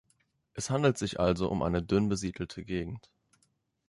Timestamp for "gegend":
2.65-3.11